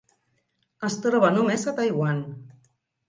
Es 0.87 0.95
troba 1.03 1.31
només 1.35 1.67
a 1.73 1.75
Taiwan. 1.81 2.25